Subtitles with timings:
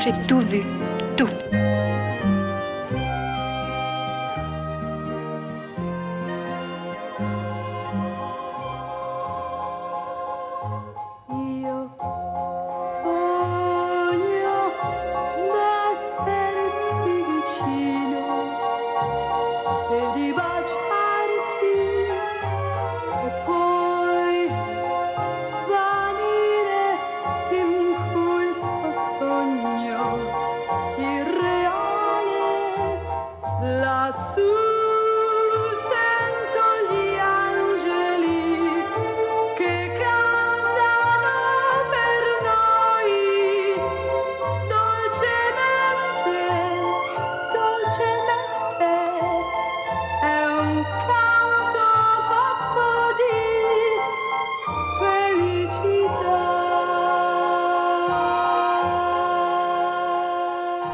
[0.00, 0.62] J'ai tout vu,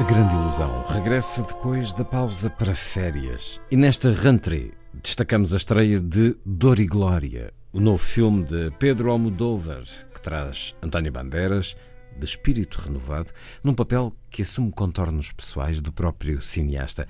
[0.05, 3.59] A Grande Ilusão regressa depois da pausa para férias.
[3.71, 9.11] E nesta rentrée destacamos a estreia de Dor e Glória, o novo filme de Pedro
[9.11, 9.83] Almodóvar,
[10.13, 11.75] que traz António Bandeiras,
[12.19, 13.33] de espírito renovado,
[13.63, 17.09] num papel que assume contornos pessoais do próprio cineasta.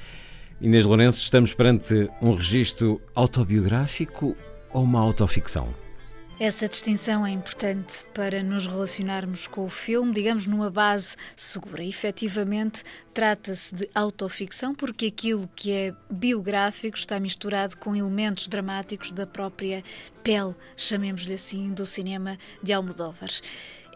[0.60, 4.36] Inês Lourenço, estamos perante um registro autobiográfico
[4.72, 5.66] ou uma autoficção?
[6.38, 11.84] Essa distinção é importante para nos relacionarmos com o filme, digamos, numa base segura.
[11.84, 12.82] Efetivamente,
[13.14, 19.84] trata-se de autoficção porque aquilo que é biográfico está misturado com elementos dramáticos da própria
[20.22, 23.30] pele, chamemos-lhe assim, do cinema de Almodóvar.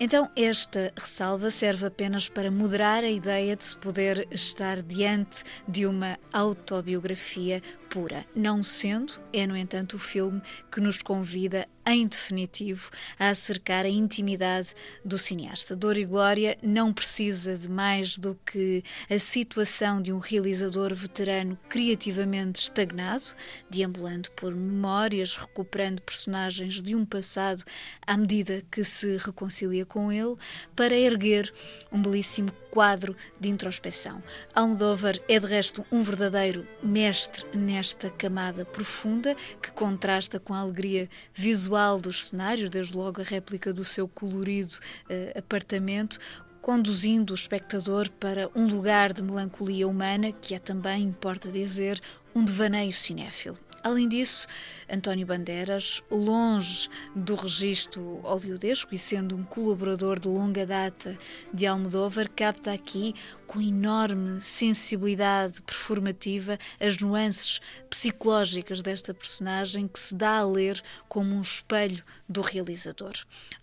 [0.01, 5.87] Então, esta ressalva serve apenas para moderar a ideia de se poder estar diante de
[5.87, 8.25] uma autobiografia pura.
[8.33, 10.41] Não sendo, é, no entanto, o filme
[10.71, 14.69] que nos convida, em definitivo, a acercar a intimidade
[15.05, 15.75] do cineasta.
[15.75, 21.59] Dor e Glória não precisa de mais do que a situação de um realizador veterano
[21.69, 23.25] criativamente estagnado,
[23.71, 27.65] deambulando por memórias, recuperando personagens de um passado
[28.07, 30.37] à medida que se reconcilia com ele,
[30.77, 31.53] para erguer
[31.91, 34.23] um belíssimo quadro de introspeção.
[34.55, 41.09] Almodóvar é de resto um verdadeiro mestre nesta camada profunda que contrasta com a alegria
[41.33, 46.19] visual dos cenários, desde logo a réplica do seu colorido uh, apartamento,
[46.61, 52.01] conduzindo o espectador para um lugar de melancolia humana que é também, importa dizer,
[52.35, 53.59] um devaneio cinéfilo.
[53.83, 54.47] Além disso,
[54.91, 61.17] António Bandeiras, longe do registro hollywoodesco e sendo um colaborador de longa data
[61.55, 63.15] de Almodóvar, capta aqui
[63.49, 71.35] com enorme sensibilidade performativa as nuances psicológicas desta personagem que se dá a ler como
[71.35, 73.15] um espelho do realizador.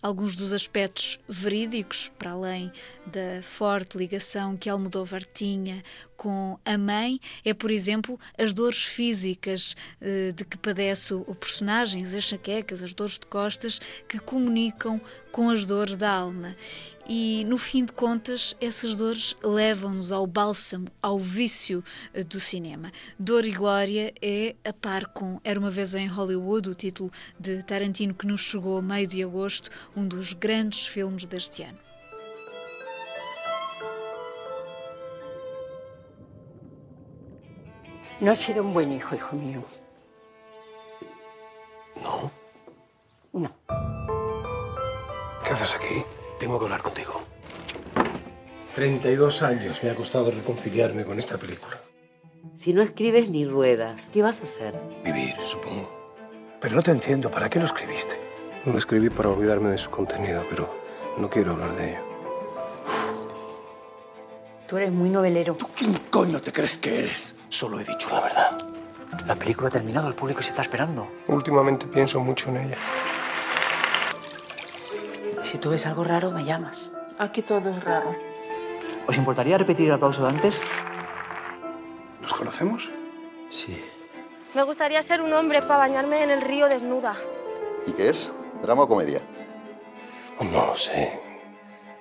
[0.02, 2.72] Alguns dos aspectos verídicos, para além
[3.06, 5.84] da forte ligação que Almodóvar tinha
[6.16, 12.02] com a mãe, é, por exemplo, as dores físicas eh, de que padece o personagem,
[12.02, 16.56] as enxaquecas, as dores de costas, que comunicam com as dores da alma.
[17.08, 22.90] E, no fim de contas, essas dores levam-nos ao bálsamo, ao vício eh, do cinema.
[23.16, 27.62] Dor e Glória é, a par com Era uma vez em Hollywood, o título de
[27.62, 31.78] Tarantino que nos chegou a meio de agosto, um dos grandes filmes deste ano.
[38.18, 39.62] No has sido un buen hijo, hijo mío.
[42.02, 42.32] No.
[43.32, 43.50] No.
[45.44, 46.15] ¿Qué haces aquí?
[46.38, 47.22] Tengo que hablar contigo.
[48.74, 51.80] 32 años me ha costado reconciliarme con esta película.
[52.56, 54.74] Si no escribes ni ruedas, ¿qué vas a hacer?
[55.04, 55.90] Vivir, supongo.
[56.60, 57.30] Pero no te entiendo.
[57.30, 58.18] ¿Para qué lo escribiste?
[58.66, 60.68] Lo escribí para olvidarme de su contenido, pero
[61.18, 62.00] no quiero hablar de ello.
[64.66, 65.54] Tú eres muy novelero.
[65.54, 67.34] ¿Tú quién coño te crees que eres?
[67.48, 68.58] Solo he dicho la verdad.
[69.26, 71.08] La película ha terminado, el público se está esperando.
[71.28, 72.76] Últimamente pienso mucho en ella.
[75.46, 76.92] Si tú ves algo raro, me llamas.
[77.20, 78.16] Aquí todo es raro.
[79.06, 80.60] ¿Os importaría repetir el aplauso de antes?
[82.20, 82.90] ¿Nos conocemos?
[83.48, 83.80] Sí.
[84.56, 87.14] Me gustaría ser un hombre para bañarme en el río desnuda.
[87.86, 88.32] ¿Y qué es?
[88.60, 89.22] ¿Drama o comedia?
[90.40, 91.16] No lo sé.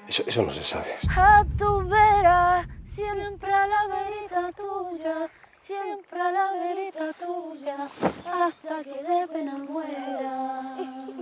[0.08, 0.96] Eso, eso no se sabe.
[1.16, 7.78] A tu vera, siempre a la verita tuya, siempre a la verita tuya,
[8.26, 10.78] hasta que de pena muera.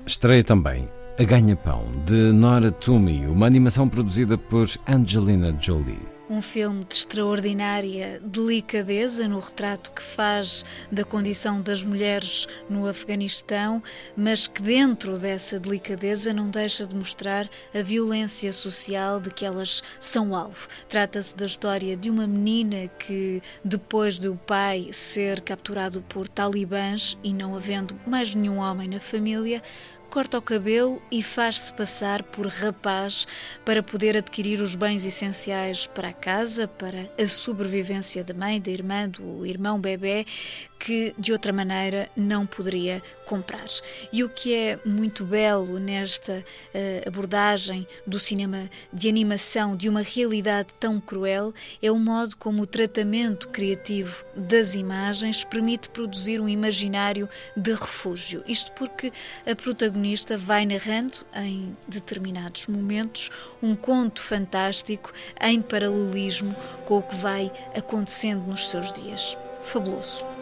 [0.05, 6.11] Estreia também A Ganha-Pão, de Nora Toomey, uma animação produzida por Angelina Jolie.
[6.27, 13.83] Um filme de extraordinária delicadeza no retrato que faz da condição das mulheres no Afeganistão,
[14.17, 19.83] mas que dentro dessa delicadeza não deixa de mostrar a violência social de que elas
[19.99, 20.67] são alvo.
[20.89, 27.31] Trata-se da história de uma menina que, depois do pai ser capturado por talibãs e
[27.31, 29.61] não havendo mais nenhum homem na família,
[30.13, 33.25] corta o cabelo e faz-se passar por rapaz
[33.65, 38.69] para poder adquirir os bens essenciais para a casa, para a sobrevivência da mãe, da
[38.69, 40.23] irmã, do irmão bebê,
[40.79, 43.65] que de outra maneira não poderia comprar.
[44.11, 50.01] E o que é muito belo nesta uh, abordagem do cinema de animação de uma
[50.01, 56.49] realidade tão cruel é o modo como o tratamento criativo das imagens permite produzir um
[56.49, 57.27] imaginário
[57.57, 58.43] de refúgio.
[58.45, 59.11] Isto porque
[59.47, 60.02] a protagonista
[60.37, 63.29] vai narrando em determinados momentos
[63.61, 66.55] um conto fantástico em paralelismo
[66.85, 69.37] com o que vai acontecendo nos seus dias.
[69.63, 70.32] Fabuloso.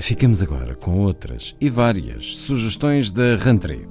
[0.00, 3.86] Ficamos agora com outras e várias sugestões da Rentrée.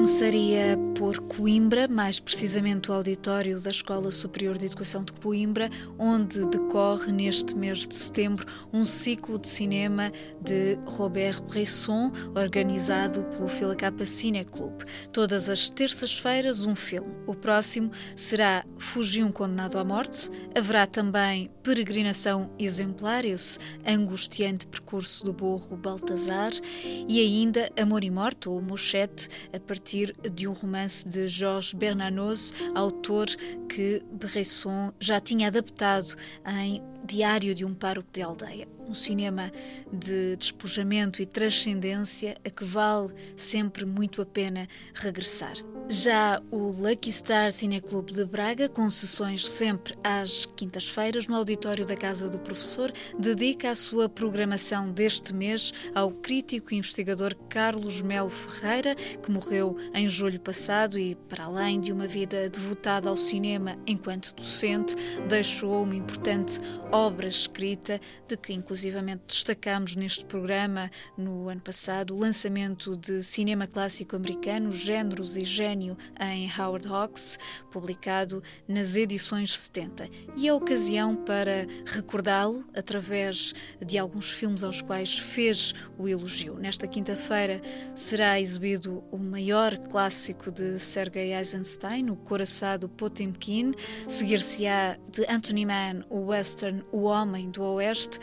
[0.00, 5.68] Começaria por Coimbra, mais precisamente o auditório da Escola Superior de Educação de Coimbra,
[5.98, 10.10] onde decorre neste mês de setembro um ciclo de cinema
[10.40, 14.84] de Robert Bresson, organizado pelo Fila Capa Cine Club.
[15.12, 17.14] Todas as terças-feiras, um filme.
[17.26, 20.30] O próximo será Fugiu um Condenado à Morte.
[20.54, 26.52] Haverá também Peregrinação Exemplar, esse angustiante percurso do burro Baltazar,
[26.82, 31.72] e ainda Amor e Morte, ou Mochete, a partir partir de um romance de Georges
[31.72, 33.26] Bernanos, autor
[33.68, 36.14] que Bresson já tinha adaptado
[36.46, 36.80] em
[37.10, 38.68] Diário de um Pároco de Aldeia.
[38.88, 39.52] Um cinema
[39.92, 45.54] de despojamento e transcendência a que vale sempre muito a pena regressar.
[45.88, 51.84] Já o Lucky Star Cine Clube de Braga, com sessões sempre às quintas-feiras no auditório
[51.84, 58.00] da Casa do Professor, dedica a sua programação deste mês ao crítico e investigador Carlos
[58.00, 63.16] Melo Ferreira, que morreu em julho passado e, para além de uma vida devotada ao
[63.16, 64.94] cinema enquanto docente,
[65.28, 66.60] deixou uma importante
[66.90, 67.98] obra escrita,
[68.28, 74.70] de que inclusivamente destacamos neste programa no ano passado o lançamento de cinema clássico americano,
[74.70, 77.38] Gêneros e Gênio, em Howard Hawks,
[77.70, 80.08] publicado nas edições 70.
[80.36, 86.56] E é ocasião para recordá-lo através de alguns filmes aos quais fez o elogio.
[86.56, 87.62] Nesta quinta-feira
[87.94, 93.72] será exibido o maior clássico de Sergei Eisenstein, O Coraçado Potemkin,
[94.06, 98.18] seguir-se-á de Anthony Mann, o western O Homem do Oeste,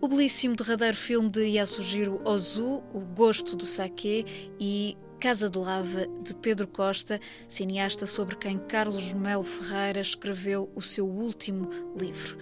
[0.00, 4.26] o belíssimo derradeiro filme de Yasujiro Ozu, O Gosto do Saque
[4.60, 10.82] e Casa de Lava, de Pedro Costa, cineasta sobre quem Carlos Melo Ferreira escreveu o
[10.82, 12.36] seu último livro.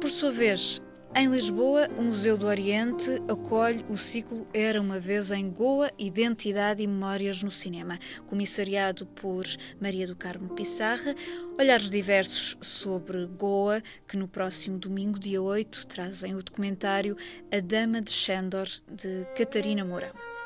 [0.00, 0.82] Por sua vez,
[1.14, 6.82] em Lisboa, o Museu do Oriente acolhe o ciclo Era uma vez em Goa, Identidade
[6.82, 9.44] e Memórias no Cinema, comissariado por
[9.80, 11.14] Maria do Carmo Pissarra.
[11.58, 17.16] Olhares diversos sobre Goa, que no próximo domingo, dia 8, trazem o documentário
[17.50, 20.37] A Dama de Shandor, de Catarina Mourão.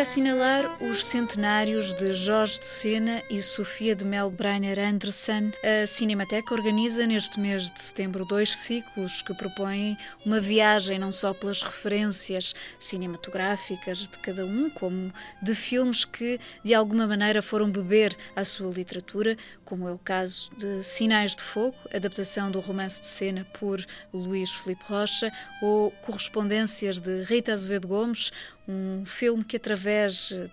[0.00, 6.54] Para assinalar os centenários de Jorge de Sena e Sofia de Melbreiner Andersen, a Cinemateca
[6.54, 12.54] organiza neste mês de setembro dois ciclos que propõem uma viagem não só pelas referências
[12.78, 18.72] cinematográficas de cada um, como de filmes que de alguma maneira foram beber à sua
[18.72, 23.84] literatura, como é o caso de Sinais de Fogo, adaptação do romance de Sena por
[24.14, 25.30] Luís Filipe Rocha,
[25.60, 28.32] ou Correspondências de Rita Azevedo Gomes,
[28.70, 29.89] um filme que, através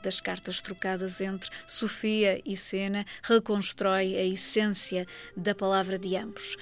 [0.03, 6.57] das cartas trocadas entre Sofia e Sena, reconstrói a essência da palavra de ambos.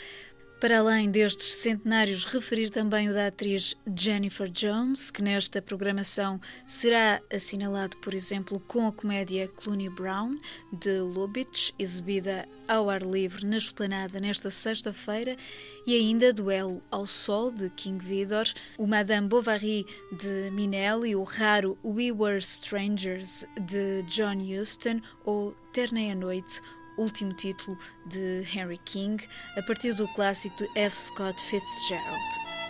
[0.66, 7.22] Para além destes centenários, referir também o da atriz Jennifer Jones, que nesta programação será
[7.32, 10.40] assinalado, por exemplo, com a comédia Clooney Brown,
[10.74, 15.38] de Lubitsch, exibida ao ar livre na esplanada nesta sexta-feira,
[15.86, 21.78] e ainda Duelo ao Sol, de King Vidor, o Madame Bovary, de Minelli, o raro
[21.86, 26.60] We Were Strangers, de John Huston, ou Ternei à Noite,
[26.98, 29.18] último título de Henry King,
[29.58, 30.96] a partir do clássico de F.
[30.96, 32.65] Scott Fitzgerald.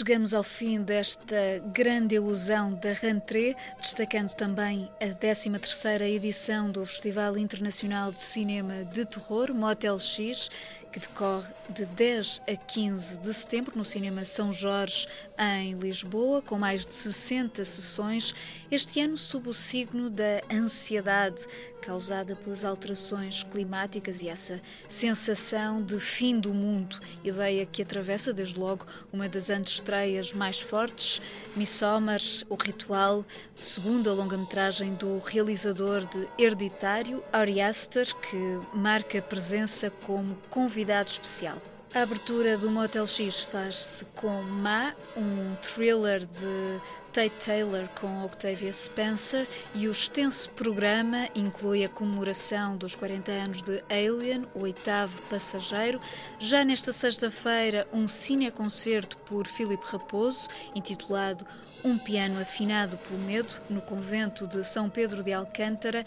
[0.00, 7.36] Chegamos ao fim desta grande ilusão da rentrée, destacando também a 13ª edição do Festival
[7.36, 10.48] Internacional de Cinema de Terror, Motel X,
[10.90, 15.06] que decorre de 10 a 15 de setembro no Cinema São Jorge,
[15.38, 18.34] em Lisboa, com mais de 60 sessões,
[18.70, 21.46] este ano sob o signo da ansiedade
[21.80, 28.58] causada pelas alterações climáticas e essa sensação de fim do mundo, ideia que atravessa desde
[28.58, 29.50] logo uma das
[29.90, 31.20] antestreias mais fortes,
[31.56, 40.36] Midsommar, O Ritual, segunda longa-metragem do realizador de Hereditário, Ari Aster, que marca presença como
[40.48, 41.58] convidado especial.
[41.92, 46.80] A abertura do Motel X faz-se com Ma, um thriller de
[47.12, 53.62] Tate Taylor com Octavia Spencer e o extenso programa inclui a comemoração dos 40 anos
[53.62, 56.00] de Alien, o oitavo passageiro.
[56.38, 61.44] Já nesta sexta-feira, um cineconcerto por Filipe Raposo, intitulado
[61.82, 66.04] Um piano afinado pelo medo, no convento de São Pedro de Alcântara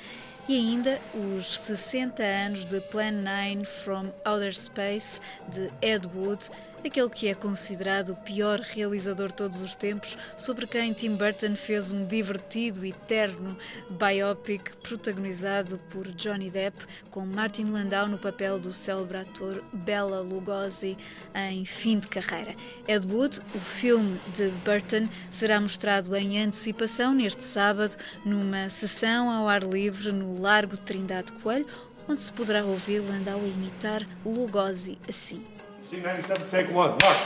[0.47, 6.49] e ainda os 60 anos de Plan 9 from Outer Space de Ed Wood,
[6.87, 11.55] aquele que é considerado o pior realizador de todos os tempos, sobre quem Tim Burton
[11.55, 13.57] fez um divertido e terno
[13.89, 20.97] biopic protagonizado por Johnny Depp, com Martin Landau no papel do célebre ator Bela Lugosi
[21.33, 22.55] em fim de carreira.
[22.87, 29.47] Ed Wood, o filme de Burton, será mostrado em antecipação neste sábado numa sessão ao
[29.47, 31.65] ar livre no Largo Trindade Coelho,
[32.07, 35.45] onde se poderá ouvir Landau imitar Lugosi assim.
[35.93, 36.97] C97, take one.
[37.03, 37.17] Mark.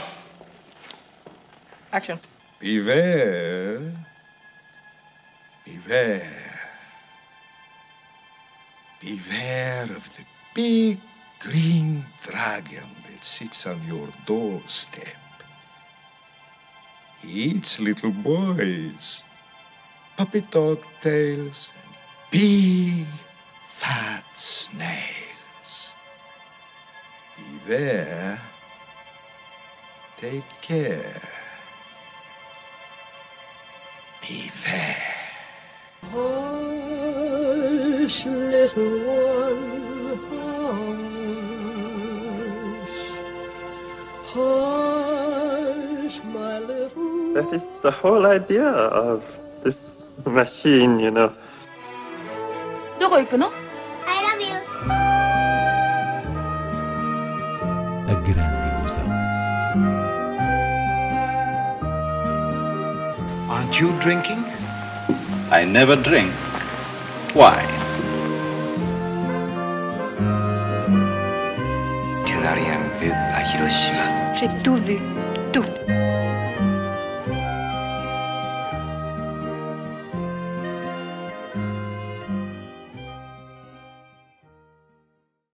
[1.90, 2.20] Action.
[2.60, 3.80] Beware.
[5.64, 6.60] Beware.
[9.00, 11.00] Beware of the big
[11.40, 15.16] green dragon that sits on your doorstep.
[17.22, 19.22] He eats little boys,
[20.18, 21.94] puppy dog tails, and
[22.30, 23.06] big
[23.70, 25.94] fat snails.
[27.38, 28.38] Beware.
[30.17, 31.21] Take care.
[34.21, 34.97] Beware.
[36.11, 36.25] Hush,
[38.25, 40.17] little one,
[42.79, 42.99] hush.
[44.33, 49.23] Hush, my little That is the whole idea of
[49.63, 51.31] this machine, you know.
[52.99, 53.51] どこ行くの
[63.48, 64.44] Aren't you drinking?
[65.50, 66.32] I never drink.
[67.34, 67.78] Why?
[74.38, 75.00] J'ai tout vu.